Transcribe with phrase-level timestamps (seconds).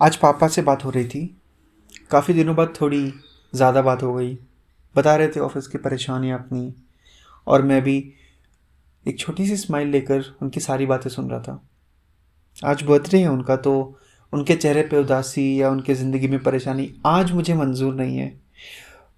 [0.00, 1.20] आज पापा से बात हो रही थी।
[2.10, 3.00] काफ़ी दिनों बाद थोड़ी
[3.52, 4.34] ज़्यादा बात हो गई।
[4.94, 6.72] बता रहे थे ऑफ़िस की परेशानियाँ अपनी।
[7.46, 7.96] और मैं भी
[9.06, 11.60] एक छोटी सी स्माइल लेकर उनकी सारी बातें सुन रहा था।
[12.64, 13.98] आज बर्थडे है उनका तो
[14.32, 18.28] उनके चेहरे पे उदासी या उनके ज़िंदगी में परेशानी आज मुझे मंजूर नहीं है।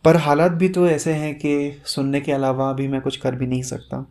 [0.05, 3.47] पर हालात भी तो ऐसे हैं कि सुनने के अलावा अभी मैं कुछ कर भी
[3.47, 4.05] नहीं सकता।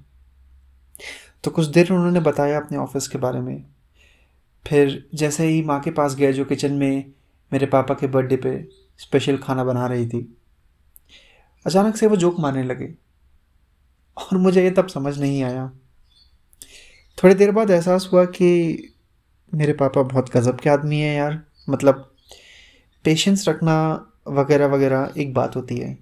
[1.43, 3.65] तो कुछ देर उन्होंने बताया अपने ऑफ़िस के बारे में।
[4.65, 7.05] फिर जैसे ही माँ के पास गया जो किचन में
[7.51, 8.57] मेरे पापा के बर्थडे पे
[8.99, 10.21] स्पेशल खाना बना रही थी,
[11.65, 12.93] अचानक से वो जोक मारने लगे
[14.17, 15.69] और मुझे ये तब समझ नहीं आया।
[17.17, 18.49] थोड़ी देर बाद एहसास हुआ कि
[19.53, 22.05] मेरे पापा बहुत गज़ब के आदमी हैं यार मतलब
[23.05, 23.75] पेशेंस रखना
[24.27, 25.93] वगैरह वगैरह एक बात होती है,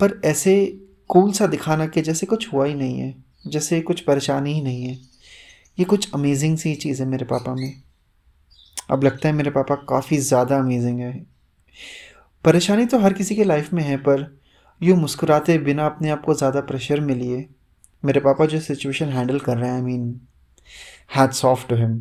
[0.00, 0.54] पर ऐसे
[1.10, 3.14] कूल सा दिखाना कि जैसे कुछ हुआ ही नहीं है,
[3.46, 4.98] जैसे कुछ परेशानी ही नहीं है।
[5.78, 7.82] ये कुछ अमेजिंग सी चीज़ है मेरे पापा में।
[8.90, 11.12] अब लगता है मेरे पापा काफ़ी ज़्यादा अमेजिंग है।
[12.44, 14.26] परेशानी तो हर किसी के लाइफ में है, पर
[14.80, 17.46] यूँ मुस्कुराते बिना अपने आप को ज़्यादा प्रेशर में लिए
[18.02, 20.20] मेरे पापा जो सिचुएशन हैंडल कर रहे हैं I mean
[21.16, 21.96] had soft to him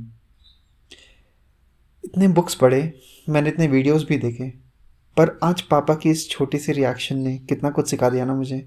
[2.04, 2.94] इतने बुक्स पढ़े,
[3.28, 4.50] मैंने इतने वीडियोस भी देखे,
[5.18, 8.58] पर आज पापा की इस छोटी सी रिएक्शन ने कितना कुछ सिखा दिया ना मुझे।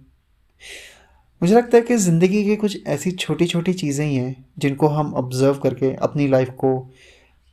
[1.43, 5.15] मुझे लगता है कि ज़िंदगी की कुछ ऐसी छोटी छोटी चीज़ें ही हैं, जिनको हम
[5.15, 6.91] ऑब्ज़र्व करके अपनी लाइफ को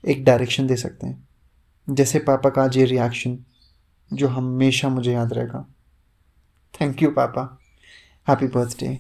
[0.04, 1.28] एक डायरेक्शन दे सकते हैं।
[1.90, 3.38] जैसे पापा का आज ये रिएक्शन
[4.14, 5.66] जो हमेशा मुझे याद रहेगा।
[6.74, 7.60] थैंक यू पापा।
[8.28, 9.00] Happy birthday